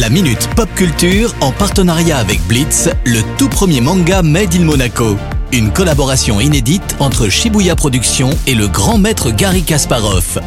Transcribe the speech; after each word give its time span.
La 0.00 0.10
Minute 0.10 0.48
Pop 0.56 0.68
Culture 0.74 1.32
en 1.40 1.52
partenariat 1.52 2.18
avec 2.18 2.40
Blitz, 2.48 2.88
le 3.06 3.20
tout 3.38 3.48
premier 3.48 3.80
manga 3.80 4.22
Made 4.22 4.52
in 4.56 4.64
Monaco. 4.64 5.16
Une 5.52 5.72
collaboration 5.72 6.40
inédite 6.40 6.96
entre 6.98 7.28
Shibuya 7.28 7.76
Productions 7.76 8.30
et 8.48 8.56
le 8.56 8.66
grand 8.66 8.98
maître 8.98 9.30
Gary 9.30 9.62
Kasparov. 9.62 10.40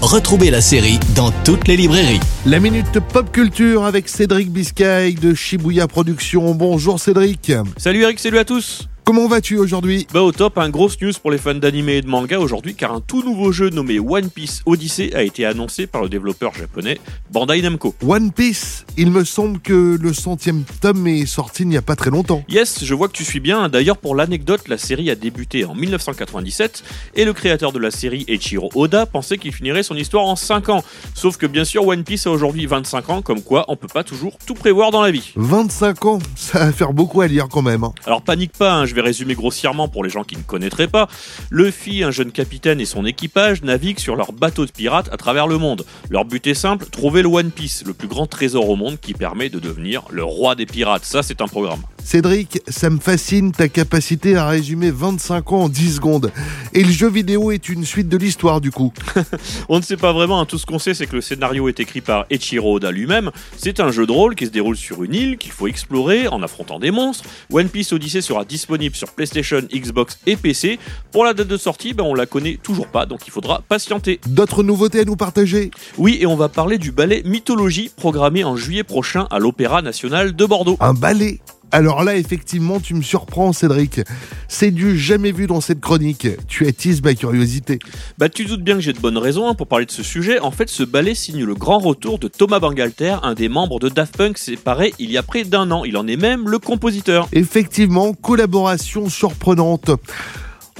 Retrouvez 0.00 0.50
la 0.50 0.62
série 0.62 0.98
dans 1.14 1.32
toutes 1.44 1.68
les 1.68 1.76
librairies. 1.76 2.20
La 2.46 2.60
minute 2.60 2.98
pop 3.12 3.30
culture 3.30 3.84
avec 3.84 4.08
Cédric 4.08 4.50
Biscay 4.50 5.12
de 5.12 5.34
Shibuya 5.34 5.86
Productions. 5.86 6.54
Bonjour 6.54 6.98
Cédric. 6.98 7.52
Salut 7.76 8.04
Eric, 8.04 8.18
salut 8.18 8.38
à 8.38 8.46
tous 8.46 8.88
Comment 9.04 9.28
vas-tu 9.28 9.58
aujourd'hui? 9.58 10.06
Bah 10.14 10.22
au 10.22 10.32
top, 10.32 10.56
un 10.56 10.70
grosse 10.70 10.98
news 11.02 11.12
pour 11.20 11.30
les 11.30 11.36
fans 11.36 11.54
d'anime 11.54 11.90
et 11.90 12.00
de 12.00 12.08
manga 12.08 12.38
aujourd'hui 12.40 12.74
car 12.74 12.90
un 12.94 13.02
tout 13.02 13.22
nouveau 13.22 13.52
jeu 13.52 13.68
nommé 13.68 13.98
One 14.00 14.30
Piece 14.30 14.62
Odyssey 14.64 15.14
a 15.14 15.22
été 15.22 15.44
annoncé 15.44 15.86
par 15.86 16.00
le 16.02 16.08
développeur 16.08 16.54
japonais 16.54 16.98
Bandai 17.30 17.60
Namco. 17.60 17.94
One 18.06 18.32
Piece, 18.32 18.86
il 18.96 19.10
me 19.10 19.22
semble 19.24 19.60
que 19.60 19.98
le 20.00 20.14
centième 20.14 20.62
tome 20.80 21.06
est 21.06 21.26
sorti 21.26 21.64
il 21.64 21.68
n'y 21.68 21.76
a 21.76 21.82
pas 21.82 21.96
très 21.96 22.08
longtemps. 22.08 22.44
Yes, 22.48 22.82
je 22.82 22.94
vois 22.94 23.08
que 23.08 23.12
tu 23.12 23.24
suis 23.24 23.40
bien. 23.40 23.68
D'ailleurs, 23.68 23.98
pour 23.98 24.14
l'anecdote, 24.14 24.68
la 24.68 24.78
série 24.78 25.10
a 25.10 25.14
débuté 25.16 25.66
en 25.66 25.74
1997 25.74 26.82
et 27.14 27.26
le 27.26 27.34
créateur 27.34 27.72
de 27.72 27.78
la 27.78 27.90
série, 27.90 28.24
Eiichiro 28.26 28.70
Oda, 28.74 29.04
pensait 29.04 29.36
qu'il 29.36 29.52
finirait 29.52 29.82
son 29.82 29.96
histoire 29.96 30.24
en 30.24 30.34
5 30.36 30.70
ans. 30.70 30.82
Sauf 31.14 31.36
que 31.36 31.44
bien 31.46 31.66
sûr, 31.66 31.86
One 31.86 32.04
Piece 32.04 32.26
a 32.26 32.30
aujourd'hui 32.30 32.64
25 32.64 33.10
ans, 33.10 33.20
comme 33.20 33.42
quoi 33.42 33.66
on 33.68 33.76
peut 33.76 33.86
pas 33.86 34.02
toujours 34.02 34.38
tout 34.46 34.54
prévoir 34.54 34.90
dans 34.92 35.02
la 35.02 35.10
vie. 35.10 35.32
25 35.36 36.06
ans, 36.06 36.18
ça 36.36 36.60
va 36.60 36.72
faire 36.72 36.94
beaucoup 36.94 37.20
à 37.20 37.26
lire 37.26 37.48
quand 37.50 37.60
même. 37.62 37.84
hein. 37.84 37.92
Alors 38.06 38.22
panique 38.22 38.52
pas, 38.52 38.72
hein, 38.72 38.86
je 38.86 38.93
vais 38.94 39.02
résumer 39.02 39.34
grossièrement 39.34 39.88
pour 39.88 40.04
les 40.04 40.10
gens 40.10 40.24
qui 40.24 40.36
ne 40.36 40.42
connaîtraient 40.42 40.88
pas. 40.88 41.08
Luffy, 41.50 42.02
un 42.02 42.10
jeune 42.10 42.32
capitaine 42.32 42.80
et 42.80 42.84
son 42.84 43.04
équipage 43.04 43.62
naviguent 43.62 43.98
sur 43.98 44.16
leur 44.16 44.32
bateau 44.32 44.66
de 44.66 44.70
pirates 44.70 45.08
à 45.12 45.16
travers 45.16 45.46
le 45.46 45.58
monde. 45.58 45.84
Leur 46.10 46.24
but 46.24 46.46
est 46.46 46.54
simple, 46.54 46.86
trouver 46.86 47.22
le 47.22 47.28
One 47.28 47.50
Piece, 47.50 47.84
le 47.86 47.94
plus 47.94 48.08
grand 48.08 48.26
trésor 48.26 48.68
au 48.68 48.76
monde 48.76 48.98
qui 49.00 49.14
permet 49.14 49.48
de 49.48 49.58
devenir 49.58 50.02
le 50.10 50.24
roi 50.24 50.54
des 50.54 50.66
pirates. 50.66 51.04
Ça, 51.04 51.22
c'est 51.22 51.40
un 51.40 51.48
programme. 51.48 51.82
Cédric, 52.04 52.60
ça 52.68 52.90
me 52.90 53.00
fascine 53.00 53.50
ta 53.50 53.68
capacité 53.68 54.36
à 54.36 54.46
résumer 54.46 54.90
25 54.90 55.52
ans 55.52 55.62
en 55.62 55.68
10 55.70 55.94
secondes. 55.94 56.32
Et 56.74 56.84
le 56.84 56.90
jeu 56.90 57.08
vidéo 57.08 57.50
est 57.50 57.70
une 57.70 57.86
suite 57.86 58.10
de 58.10 58.18
l'histoire 58.18 58.60
du 58.60 58.70
coup. 58.70 58.92
On 59.70 59.78
ne 59.78 59.82
sait 59.82 59.96
pas 59.96 60.12
vraiment, 60.12 60.38
hein. 60.38 60.44
tout 60.44 60.58
ce 60.58 60.66
qu'on 60.66 60.78
sait 60.78 60.92
c'est 60.92 61.06
que 61.06 61.16
le 61.16 61.22
scénario 61.22 61.66
est 61.66 61.80
écrit 61.80 62.02
par 62.02 62.26
Eiichiro 62.28 62.76
Oda 62.76 62.90
lui-même. 62.90 63.30
C'est 63.56 63.80
un 63.80 63.90
jeu 63.90 64.06
de 64.06 64.12
rôle 64.12 64.34
qui 64.34 64.44
se 64.44 64.50
déroule 64.50 64.76
sur 64.76 65.02
une 65.02 65.14
île 65.14 65.38
qu'il 65.38 65.50
faut 65.50 65.66
explorer 65.66 66.28
en 66.28 66.42
affrontant 66.42 66.78
des 66.78 66.90
monstres. 66.90 67.24
One 67.50 67.70
Piece 67.70 67.90
Odyssey 67.94 68.20
sera 68.20 68.44
disponible 68.44 68.94
sur 68.94 69.10
PlayStation, 69.12 69.62
Xbox 69.72 70.18
et 70.26 70.36
PC. 70.36 70.78
Pour 71.10 71.24
la 71.24 71.32
date 71.32 71.48
de 71.48 71.56
sortie, 71.56 71.94
ben, 71.94 72.04
on 72.04 72.14
la 72.14 72.26
connaît 72.26 72.58
toujours 72.62 72.88
pas, 72.88 73.06
donc 73.06 73.26
il 73.26 73.30
faudra 73.30 73.62
patienter. 73.66 74.20
D'autres 74.26 74.62
nouveautés 74.62 75.00
à 75.00 75.04
nous 75.04 75.16
partager? 75.16 75.70
Oui, 75.96 76.18
et 76.20 76.26
on 76.26 76.36
va 76.36 76.50
parler 76.50 76.76
du 76.76 76.92
ballet 76.92 77.22
Mythologie 77.24 77.90
programmé 77.96 78.44
en 78.44 78.56
juillet 78.56 78.84
prochain 78.84 79.26
à 79.30 79.38
l'Opéra 79.38 79.80
National 79.80 80.36
de 80.36 80.44
Bordeaux. 80.44 80.76
Un 80.80 80.92
balai 80.92 81.40
alors 81.74 82.04
là, 82.04 82.14
effectivement, 82.14 82.78
tu 82.78 82.94
me 82.94 83.02
surprends, 83.02 83.52
Cédric. 83.52 84.00
C'est 84.46 84.70
du 84.70 84.96
jamais 84.96 85.32
vu 85.32 85.48
dans 85.48 85.60
cette 85.60 85.80
chronique. 85.80 86.28
Tu 86.46 86.68
attises 86.68 87.02
ma 87.02 87.14
curiosité. 87.14 87.80
Bah 88.16 88.28
tu 88.28 88.44
doutes 88.44 88.62
bien 88.62 88.74
que 88.76 88.80
j'ai 88.80 88.92
de 88.92 89.00
bonnes 89.00 89.18
raisons 89.18 89.48
hein, 89.48 89.54
pour 89.54 89.66
parler 89.66 89.84
de 89.84 89.90
ce 89.90 90.04
sujet. 90.04 90.38
En 90.38 90.52
fait, 90.52 90.68
ce 90.68 90.84
ballet 90.84 91.16
signe 91.16 91.42
le 91.42 91.56
grand 91.56 91.80
retour 91.80 92.20
de 92.20 92.28
Thomas 92.28 92.60
Bangalter, 92.60 93.16
un 93.24 93.34
des 93.34 93.48
membres 93.48 93.80
de 93.80 93.88
Daft 93.88 94.16
Punk 94.16 94.38
séparé 94.38 94.94
il 95.00 95.10
y 95.10 95.18
a 95.18 95.24
près 95.24 95.42
d'un 95.42 95.68
an. 95.72 95.82
Il 95.84 95.96
en 95.96 96.06
est 96.06 96.16
même 96.16 96.48
le 96.48 96.60
compositeur. 96.60 97.26
Effectivement, 97.32 98.12
collaboration 98.12 99.08
surprenante. 99.08 99.90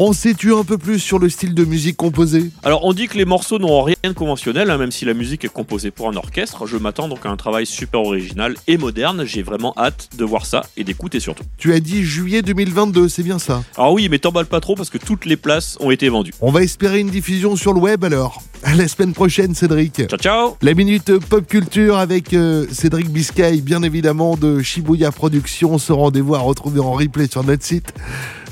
On 0.01 0.13
sait-tu 0.13 0.53
un 0.53 0.65
peu 0.65 0.77
plus 0.77 0.99
sur 0.99 1.21
le 1.21 1.29
style 1.29 1.55
de 1.55 1.65
musique 1.65 1.97
composé 1.97 2.51
Alors 2.65 2.85
on 2.85 2.93
dit 2.93 3.07
que 3.07 3.17
les 3.17 3.25
morceaux 3.25 3.61
n'ont 3.61 3.81
rien 3.85 3.95
de 4.03 4.11
conventionnel, 4.11 4.69
hein, 4.69 4.77
même 4.77 4.91
si 4.91 5.05
la 5.05 5.15
musique 5.15 5.45
est 5.45 5.53
composée 5.53 5.93
pour 5.93 6.09
un 6.09 6.17
orchestre. 6.17 6.67
Je 6.67 6.77
m'attends 6.77 7.07
donc 7.07 7.25
à 7.25 7.29
un 7.29 7.37
travail 7.37 7.65
super 7.65 8.01
original 8.01 8.57
et 8.67 8.77
moderne. 8.77 9.25
J'ai 9.25 9.45
vraiment 9.45 9.73
hâte 9.77 10.09
de 10.19 10.25
voir 10.25 10.47
ça 10.47 10.67
et 10.77 10.83
d'écouter 10.83 11.21
surtout. 11.21 11.45
Tu 11.59 11.73
as 11.73 11.79
dit 11.79 12.03
juillet 12.03 12.43
2022, 12.43 13.09
c'est 13.09 13.23
bien 13.23 13.39
ça? 13.39 13.63
Alors 13.77 13.93
oui, 13.93 14.09
mais 14.09 14.19
t'emballe 14.19 14.47
pas 14.47 14.59
trop 14.59 14.75
parce 14.75 14.91
que 14.91 14.99
toutes 14.99 15.27
les 15.27 15.37
places 15.37 15.79
ont 15.79 15.93
été 15.93 16.09
vendues. 16.09 16.35
On 16.41 16.51
va 16.51 16.65
espérer 16.65 16.99
une 16.99 17.11
diffusion 17.11 17.55
sur 17.55 17.73
le 17.73 17.79
web 17.79 18.03
alors. 18.03 18.43
À 18.65 18.75
la 18.75 18.89
semaine 18.89 19.13
prochaine, 19.13 19.55
Cédric. 19.55 20.09
Ciao 20.09 20.19
ciao 20.19 20.57
La 20.61 20.75
minute 20.75 21.19
pop 21.19 21.47
culture 21.47 21.99
avec 21.99 22.35
euh, 22.35 22.67
Cédric 22.73 23.11
Biscay, 23.11 23.59
bien 23.61 23.85
évidemment, 23.85 24.37
de 24.37 24.61
Shibuya 24.61 25.13
Productions. 25.13 25.79
Ce 25.79 25.93
rendez-vous 25.93 26.35
à 26.35 26.41
retrouver 26.41 26.81
en 26.81 26.93
replay 26.93 27.29
sur 27.29 27.45
notre 27.45 27.63
site, 27.63 27.93